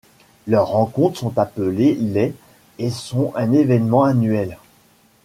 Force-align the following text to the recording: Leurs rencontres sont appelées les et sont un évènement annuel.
Leurs 0.47 0.69
rencontres 0.69 1.19
sont 1.19 1.37
appelées 1.37 1.93
les 1.93 2.33
et 2.79 2.89
sont 2.89 3.31
un 3.35 3.51
évènement 3.53 4.03
annuel. 4.03 4.57